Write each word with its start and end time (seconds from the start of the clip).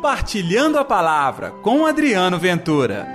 Compartilhando 0.00 0.78
a 0.78 0.84
Palavra 0.84 1.50
com 1.50 1.84
Adriano 1.84 2.38
Ventura. 2.38 3.06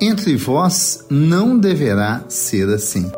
Entre 0.00 0.36
vós 0.36 1.04
não 1.10 1.58
deverá 1.58 2.24
ser 2.26 2.66
assim. 2.70 3.12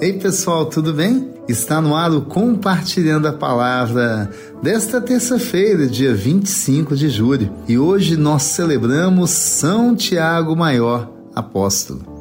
Ei 0.00 0.14
pessoal, 0.14 0.66
tudo 0.66 0.92
bem? 0.92 1.32
Está 1.46 1.80
no 1.80 1.94
ar 1.94 2.10
o 2.10 2.22
Compartilhando 2.22 3.28
a 3.28 3.32
Palavra 3.32 4.28
desta 4.60 5.00
terça-feira, 5.00 5.86
dia 5.86 6.12
25 6.12 6.96
de 6.96 7.08
julho. 7.08 7.52
E 7.68 7.78
hoje 7.78 8.16
nós 8.16 8.42
celebramos 8.42 9.30
São 9.30 9.94
Tiago 9.94 10.56
Maior, 10.56 11.08
apóstolo. 11.36 12.17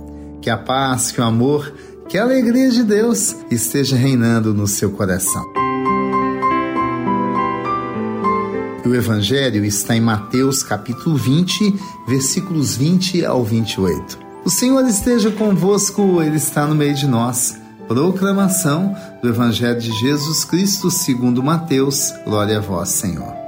Que 0.48 0.52
a 0.52 0.58
paz, 0.58 1.12
que 1.12 1.20
o 1.20 1.26
amor, 1.26 1.74
que 2.08 2.18
a 2.18 2.24
alegria 2.24 2.72
de 2.72 2.82
Deus 2.82 3.36
esteja 3.52 3.98
reinando 3.98 4.54
no 4.54 4.66
seu 4.66 4.92
coração. 4.92 5.44
O 8.86 8.96
Evangelho 8.96 9.66
está 9.66 9.94
em 9.94 10.00
Mateus 10.00 10.64
capítulo 10.64 11.18
20, 11.18 11.76
versículos 12.08 12.78
20 12.78 13.26
ao 13.26 13.44
28. 13.44 14.18
O 14.46 14.50
Senhor 14.50 14.88
esteja 14.88 15.32
convosco, 15.32 16.22
Ele 16.22 16.38
está 16.38 16.66
no 16.66 16.76
meio 16.76 16.96
de 16.96 17.08
nós. 17.08 17.60
Proclamação 17.86 18.96
do 19.22 19.28
Evangelho 19.28 19.82
de 19.82 19.92
Jesus 20.00 20.46
Cristo 20.46 20.90
segundo 20.90 21.44
Mateus. 21.44 22.14
Glória 22.24 22.60
a 22.60 22.62
vós, 22.62 22.88
Senhor. 22.88 23.47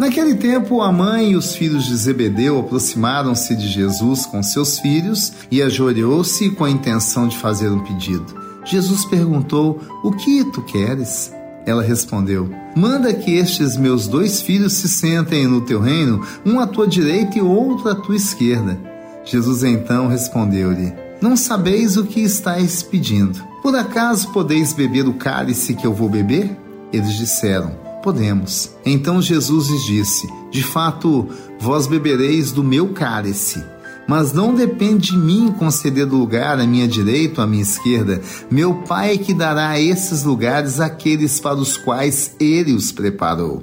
Naquele 0.00 0.34
tempo, 0.34 0.80
a 0.80 0.90
mãe 0.90 1.32
e 1.32 1.36
os 1.36 1.54
filhos 1.54 1.84
de 1.84 1.94
Zebedeu 1.94 2.58
aproximaram-se 2.58 3.54
de 3.54 3.68
Jesus 3.68 4.24
com 4.24 4.42
seus 4.42 4.78
filhos 4.78 5.30
e 5.50 5.60
ajoelhou-se 5.60 6.52
com 6.52 6.64
a 6.64 6.70
intenção 6.70 7.28
de 7.28 7.36
fazer 7.36 7.68
um 7.68 7.80
pedido. 7.80 8.24
Jesus 8.64 9.04
perguntou: 9.04 9.78
O 10.02 10.10
que 10.12 10.42
tu 10.52 10.62
queres? 10.62 11.30
Ela 11.66 11.82
respondeu: 11.82 12.48
Manda 12.74 13.12
que 13.12 13.36
estes 13.36 13.76
meus 13.76 14.08
dois 14.08 14.40
filhos 14.40 14.72
se 14.72 14.88
sentem 14.88 15.46
no 15.46 15.60
teu 15.60 15.82
reino, 15.82 16.26
um 16.46 16.58
à 16.58 16.66
tua 16.66 16.88
direita 16.88 17.36
e 17.36 17.42
outro 17.42 17.90
à 17.90 17.94
tua 17.94 18.16
esquerda. 18.16 18.80
Jesus 19.22 19.62
então 19.64 20.08
respondeu-lhe: 20.08 20.94
Não 21.20 21.36
sabeis 21.36 21.98
o 21.98 22.04
que 22.04 22.22
estáis 22.22 22.82
pedindo. 22.82 23.38
Por 23.62 23.76
acaso 23.76 24.32
podeis 24.32 24.72
beber 24.72 25.06
o 25.06 25.12
cálice 25.12 25.74
que 25.74 25.86
eu 25.86 25.92
vou 25.92 26.08
beber? 26.08 26.56
Eles 26.90 27.12
disseram: 27.12 27.89
Podemos. 28.02 28.70
Então 28.84 29.20
Jesus 29.20 29.68
lhes 29.68 29.84
disse: 29.84 30.28
De 30.50 30.62
fato, 30.62 31.28
vós 31.58 31.86
bebereis 31.86 32.52
do 32.52 32.64
meu 32.64 32.88
cálice. 32.88 33.62
Mas 34.08 34.32
não 34.32 34.54
depende 34.54 35.12
de 35.12 35.16
mim 35.16 35.54
conceder 35.56 36.04
lugar 36.04 36.58
à 36.58 36.66
minha 36.66 36.88
direita 36.88 37.40
ou 37.40 37.44
à 37.44 37.46
minha 37.46 37.62
esquerda. 37.62 38.20
Meu 38.50 38.74
Pai 38.82 39.14
é 39.14 39.18
que 39.18 39.32
dará 39.32 39.78
esses 39.78 40.24
lugares 40.24 40.80
àqueles 40.80 41.38
para 41.38 41.54
os 41.54 41.76
quais 41.76 42.34
ele 42.40 42.72
os 42.72 42.90
preparou. 42.90 43.62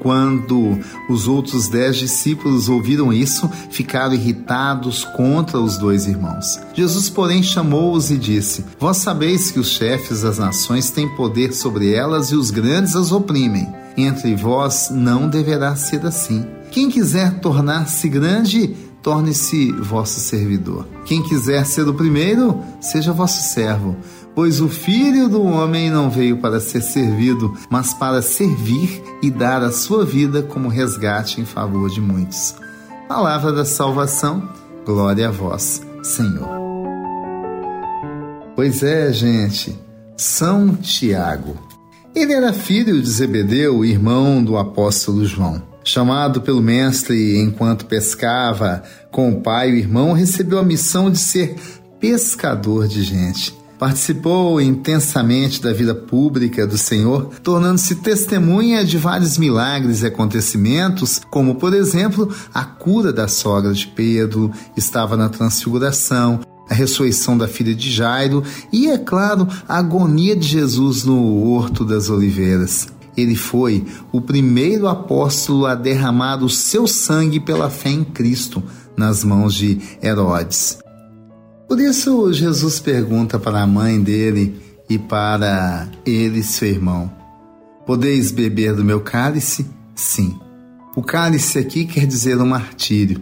Quando 0.00 0.78
os 1.08 1.26
outros 1.26 1.68
dez 1.68 1.96
discípulos 1.96 2.68
ouviram 2.68 3.12
isso, 3.12 3.50
ficaram 3.70 4.14
irritados 4.14 5.04
contra 5.16 5.58
os 5.58 5.76
dois 5.76 6.06
irmãos. 6.06 6.58
Jesus, 6.74 7.10
porém, 7.10 7.42
chamou-os 7.42 8.10
e 8.10 8.16
disse: 8.16 8.64
Vós 8.78 8.98
sabeis 8.98 9.50
que 9.50 9.58
os 9.58 9.68
chefes 9.68 10.22
das 10.22 10.38
nações 10.38 10.90
têm 10.90 11.08
poder 11.16 11.52
sobre 11.52 11.92
elas 11.92 12.30
e 12.30 12.36
os 12.36 12.50
grandes 12.50 12.94
as 12.94 13.12
oprimem. 13.12 13.68
Entre 13.96 14.36
vós 14.36 14.88
não 14.90 15.28
deverá 15.28 15.74
ser 15.74 16.06
assim. 16.06 16.46
Quem 16.70 16.88
quiser 16.88 17.40
tornar-se 17.40 18.08
grande, 18.08 18.76
torne-se 19.02 19.72
vosso 19.72 20.20
servidor. 20.20 20.86
Quem 21.04 21.22
quiser 21.22 21.64
ser 21.64 21.88
o 21.88 21.94
primeiro, 21.94 22.60
seja 22.80 23.12
vosso 23.12 23.42
servo. 23.52 23.96
Pois 24.38 24.60
o 24.60 24.68
filho 24.68 25.28
do 25.28 25.42
homem 25.42 25.90
não 25.90 26.08
veio 26.08 26.36
para 26.36 26.60
ser 26.60 26.80
servido, 26.80 27.58
mas 27.68 27.92
para 27.92 28.22
servir 28.22 29.02
e 29.20 29.32
dar 29.32 29.64
a 29.64 29.72
sua 29.72 30.06
vida 30.06 30.44
como 30.44 30.68
resgate 30.68 31.40
em 31.40 31.44
favor 31.44 31.90
de 31.90 32.00
muitos. 32.00 32.54
Palavra 33.08 33.52
da 33.52 33.64
salvação, 33.64 34.48
glória 34.86 35.26
a 35.26 35.32
vós, 35.32 35.82
Senhor. 36.04 36.48
Pois 38.54 38.80
é, 38.84 39.12
gente, 39.12 39.76
São 40.16 40.72
Tiago. 40.76 41.56
Ele 42.14 42.32
era 42.32 42.52
filho 42.52 43.02
de 43.02 43.10
Zebedeu, 43.10 43.84
irmão 43.84 44.40
do 44.44 44.56
apóstolo 44.56 45.26
João. 45.26 45.60
Chamado 45.82 46.42
pelo 46.42 46.62
mestre 46.62 47.40
enquanto 47.40 47.86
pescava 47.86 48.84
com 49.10 49.32
o 49.32 49.40
pai, 49.40 49.72
o 49.72 49.76
irmão 49.76 50.12
recebeu 50.12 50.60
a 50.60 50.64
missão 50.64 51.10
de 51.10 51.18
ser 51.18 51.56
pescador 51.98 52.86
de 52.86 53.02
gente. 53.02 53.57
Participou 53.78 54.60
intensamente 54.60 55.62
da 55.62 55.72
vida 55.72 55.94
pública 55.94 56.66
do 56.66 56.76
Senhor, 56.76 57.30
tornando-se 57.44 57.94
testemunha 57.96 58.84
de 58.84 58.98
vários 58.98 59.38
milagres 59.38 60.02
e 60.02 60.06
acontecimentos, 60.06 61.20
como, 61.30 61.54
por 61.54 61.72
exemplo, 61.72 62.28
a 62.52 62.64
cura 62.64 63.12
da 63.12 63.28
sogra 63.28 63.72
de 63.72 63.86
Pedro, 63.86 64.50
estava 64.76 65.16
na 65.16 65.28
transfiguração, 65.28 66.40
a 66.68 66.74
ressurreição 66.74 67.38
da 67.38 67.46
filha 67.46 67.74
de 67.74 67.90
Jairo 67.90 68.42
e, 68.72 68.88
é 68.88 68.98
claro, 68.98 69.46
a 69.68 69.78
agonia 69.78 70.34
de 70.34 70.46
Jesus 70.46 71.04
no 71.04 71.44
Horto 71.48 71.84
das 71.84 72.10
Oliveiras. 72.10 72.88
Ele 73.16 73.36
foi 73.36 73.86
o 74.12 74.20
primeiro 74.20 74.88
apóstolo 74.88 75.66
a 75.66 75.74
derramar 75.74 76.42
o 76.42 76.48
seu 76.48 76.86
sangue 76.86 77.38
pela 77.38 77.70
fé 77.70 77.90
em 77.90 78.04
Cristo 78.04 78.62
nas 78.96 79.22
mãos 79.22 79.54
de 79.54 79.80
Herodes. 80.02 80.78
Por 81.68 81.78
isso, 81.78 82.32
Jesus 82.32 82.80
pergunta 82.80 83.38
para 83.38 83.60
a 83.60 83.66
mãe 83.66 84.00
dele 84.00 84.58
e 84.88 84.98
para 84.98 85.86
ele, 86.06 86.42
seu 86.42 86.66
irmão: 86.66 87.12
Podeis 87.84 88.32
beber 88.32 88.74
do 88.74 88.82
meu 88.82 89.00
cálice? 89.02 89.66
Sim. 89.94 90.40
O 90.96 91.02
cálice 91.02 91.58
aqui 91.58 91.84
quer 91.84 92.06
dizer 92.06 92.38
um 92.38 92.46
martírio. 92.46 93.20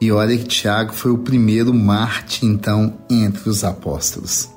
E 0.00 0.10
olha 0.10 0.36
que 0.36 0.44
Tiago 0.44 0.92
foi 0.92 1.12
o 1.12 1.18
primeiro 1.18 1.72
Marte, 1.72 2.44
então, 2.44 2.94
entre 3.08 3.48
os 3.48 3.62
apóstolos. 3.62 4.50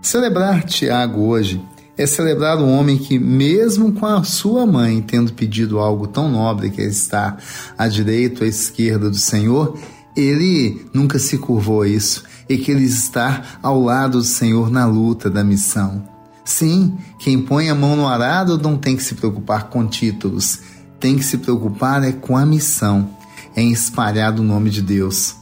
Celebrar 0.00 0.62
Tiago 0.62 1.22
hoje 1.22 1.60
é 1.96 2.06
celebrar 2.06 2.56
um 2.58 2.70
homem 2.70 2.96
que, 2.96 3.18
mesmo 3.18 3.92
com 3.92 4.06
a 4.06 4.22
sua 4.22 4.64
mãe 4.64 5.02
tendo 5.02 5.32
pedido 5.32 5.80
algo 5.80 6.06
tão 6.06 6.30
nobre 6.30 6.70
que 6.70 6.80
é 6.80 6.86
estar 6.86 7.42
à 7.76 7.88
direita 7.88 8.40
ou 8.40 8.46
à 8.46 8.48
esquerda 8.48 9.10
do 9.10 9.16
Senhor, 9.16 9.76
ele 10.20 10.86
nunca 10.92 11.18
se 11.18 11.38
curvou 11.38 11.82
a 11.82 11.88
isso 11.88 12.24
e 12.48 12.56
que 12.56 12.70
ele 12.70 12.84
está 12.84 13.58
ao 13.62 13.80
lado 13.80 14.18
do 14.18 14.24
Senhor 14.24 14.70
na 14.70 14.86
luta 14.86 15.30
da 15.30 15.44
missão. 15.44 16.02
Sim, 16.44 16.96
quem 17.18 17.42
põe 17.42 17.68
a 17.68 17.74
mão 17.74 17.94
no 17.94 18.06
arado 18.06 18.58
não 18.58 18.76
tem 18.76 18.96
que 18.96 19.02
se 19.02 19.14
preocupar 19.14 19.68
com 19.68 19.86
títulos, 19.86 20.60
tem 20.98 21.16
que 21.16 21.24
se 21.24 21.38
preocupar 21.38 22.02
é 22.02 22.12
com 22.12 22.36
a 22.36 22.46
missão, 22.46 23.10
em 23.54 23.70
espalhar 23.70 24.32
o 24.38 24.42
nome 24.42 24.70
de 24.70 24.80
Deus. 24.80 25.36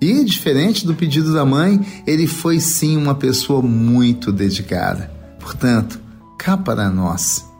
E, 0.00 0.24
diferente 0.24 0.84
do 0.84 0.94
pedido 0.94 1.32
da 1.32 1.44
mãe, 1.44 1.80
ele 2.06 2.26
foi 2.26 2.60
sim 2.60 2.96
uma 2.96 3.14
pessoa 3.14 3.62
muito 3.62 4.32
dedicada. 4.32 5.10
Portanto, 5.38 6.00
cá 6.36 6.56
para 6.56 6.90
nós. 6.90 7.51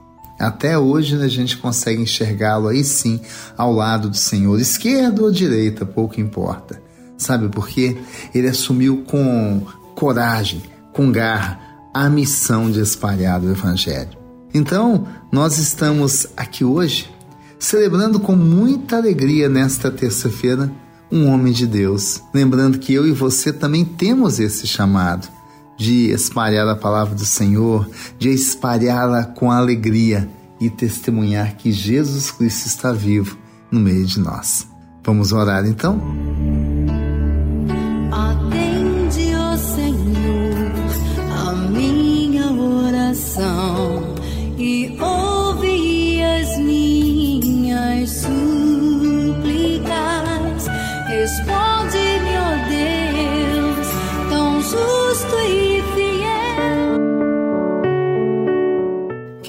Até 0.43 0.77
hoje 0.77 1.15
a 1.23 1.29
gente 1.29 1.57
consegue 1.57 2.03
enxergá-lo 2.03 2.67
aí 2.67 2.83
sim, 2.83 3.21
ao 3.57 3.73
lado 3.73 4.11
do 4.11 4.17
Senhor, 4.17 4.61
esquerda 4.61 5.23
ou 5.23 5.31
direita, 5.31 5.87
pouco 5.87 6.21
importa. 6.21 6.83
Sabe 7.17 7.49
por 7.49 7.69
quê? 7.69 7.97
Ele 8.35 8.49
assumiu 8.49 9.05
com 9.07 9.65
coragem, 9.95 10.61
com 10.93 11.13
garra, 11.13 11.61
a 11.95 12.11
missão 12.11 12.69
de 12.73 12.81
espalhar 12.81 13.41
o 13.41 13.53
Evangelho. 13.53 14.19
Então, 14.53 15.07
nós 15.31 15.59
estamos 15.59 16.27
aqui 16.37 16.65
hoje 16.65 17.09
celebrando 17.57 18.19
com 18.19 18.35
muita 18.35 18.97
alegria 18.97 19.49
nesta 19.49 19.93
terça-feira 19.93 20.73
um 21.11 21.29
homem 21.29 21.53
de 21.53 21.69
Deus. 21.69 22.21
Lembrando 22.35 22.81
que 22.81 22.93
eu 22.93 23.07
e 23.07 23.13
você 23.13 23.53
também 23.53 23.85
temos 23.85 24.41
esse 24.41 24.67
chamado 24.67 25.29
de 25.77 26.11
espalhar 26.11 26.69
a 26.69 26.77
palavra 26.77 27.15
do 27.15 27.25
Senhor, 27.25 27.89
de 28.19 28.29
espalhá-la 28.29 29.25
com 29.25 29.51
alegria 29.51 30.29
e 30.61 30.71
testemunhar 30.71 31.57
que 31.57 31.73
Jesus 31.73 32.31
Cristo 32.31 32.67
está 32.67 32.93
vivo 32.93 33.37
no 33.71 33.81
meio 33.81 34.05
de 34.05 34.21
nós. 34.21 34.67
Vamos 35.05 35.33
orar 35.33 35.67
então? 35.67 36.01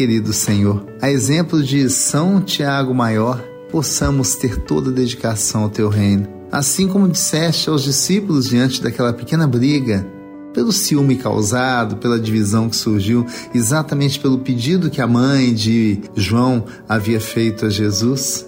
Querido 0.04 0.34
Senhor, 0.34 0.86
a 1.02 1.10
exemplo 1.10 1.64
de 1.64 1.90
São 1.90 2.42
Tiago 2.42 2.94
Maior, 2.94 3.42
possamos 3.72 4.36
ter 4.36 4.58
toda 4.58 4.90
a 4.90 4.94
dedicação 4.94 5.64
ao 5.64 5.70
teu 5.70 5.88
reino, 5.88 6.28
Assim 6.52 6.90
como 6.90 7.08
disseste 7.08 7.70
aos 7.70 7.82
discípulos 7.82 8.50
diante 8.50 8.84
daquela 8.84 9.14
pequena 9.14 9.48
briga, 9.48 10.06
pelo 10.54 10.74
ciúme 10.74 11.16
causado, 11.16 11.96
pela 11.96 12.20
divisão 12.20 12.70
que 12.70 12.76
surgiu, 12.76 13.26
exatamente 13.56 14.20
pelo 14.20 14.40
pedido 14.40 14.90
que 14.90 15.02
a 15.02 15.08
mãe 15.08 15.54
de 15.54 16.02
João 16.18 16.66
havia 16.88 17.22
feito 17.22 17.66
a 17.66 17.70
Jesus? 17.70 18.46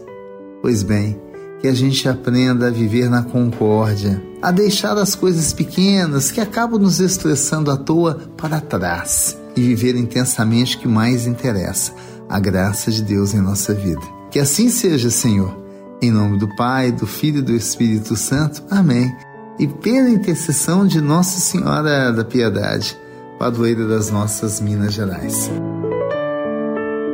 Pois 0.62 0.84
bem, 0.84 1.18
que 1.62 1.70
a 1.70 1.74
gente 1.74 2.08
aprenda 2.10 2.68
a 2.68 2.72
viver 2.72 3.10
na 3.10 3.24
concórdia, 3.24 4.22
a 4.42 4.52
deixar 4.52 4.98
as 4.98 5.16
coisas 5.16 5.54
pequenas 5.54 6.32
que 6.32 6.42
acabam 6.42 6.80
nos 6.80 7.00
estressando 7.00 7.72
à 7.72 7.78
toa 7.78 8.20
para 8.36 8.60
trás 8.60 9.38
e 9.56 9.62
viver 9.62 9.96
intensamente 9.96 10.76
o 10.76 10.80
que 10.80 10.88
mais 10.88 11.26
interessa, 11.26 11.94
a 12.30 12.40
graça 12.40 12.92
de 12.92 13.02
Deus 13.02 13.34
em 13.34 13.42
nossa 13.42 13.74
vida. 13.74 14.02
Que 14.30 14.40
assim 14.40 14.70
seja, 14.70 15.10
Senhor. 15.10 15.56
Em 16.02 16.12
nome 16.12 16.38
do 16.38 16.54
Pai, 16.56 16.92
do 16.92 17.08
Filho 17.08 17.40
e 17.40 17.42
do 17.42 17.54
Espírito 17.54 18.16
Santo. 18.16 18.64
Amém. 18.70 19.16
E 19.58 19.68
pela 19.68 20.10
intercessão 20.10 20.86
de 20.86 21.00
Nossa 21.00 21.40
Senhora 21.40 22.12
da 22.12 22.26
Piedade, 22.26 22.98
padroeira 23.40 23.88
das 23.88 24.12
nossas 24.12 24.60
Minas 24.60 24.94
Gerais. 24.94 25.50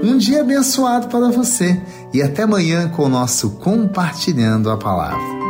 Um 0.04 0.18
dia 0.18 0.42
abençoado 0.42 1.08
para 1.08 1.30
você 1.30 1.80
e 2.12 2.24
até 2.24 2.42
amanhã 2.42 2.90
com 2.90 3.04
o 3.04 3.10
nosso 3.10 3.52
Compartilhando 3.52 4.72
a 4.72 4.78
Palavra. 4.78 5.42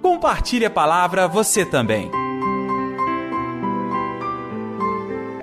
Compartilhe 0.00 0.64
a 0.64 0.70
palavra 0.70 1.28
você 1.28 1.66
também. 1.66 2.21